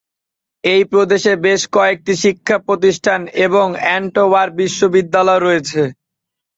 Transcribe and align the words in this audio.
এই 0.63 0.83
প্রদেশে 0.91 1.33
বেশ 1.45 1.61
কয়েকটি 1.75 2.13
শিক্ষা 2.23 2.57
প্রতিষ্ঠান 2.67 3.19
এবং 3.45 3.65
এন্টওয়ার্প 3.95 4.53
বিশ্ববিদ্যালয় 4.59 5.41
রয়েছে। 5.41 5.81